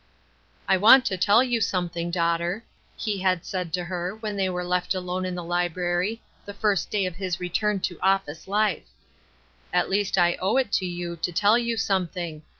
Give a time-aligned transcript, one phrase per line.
[0.67, 2.65] "I want to tell you something, daughter,"
[2.97, 6.89] he had said to her when they were left alone in the library, the first
[6.89, 8.87] day of his return to office life."
[9.71, 12.41] At least I owe it to you to tell you something.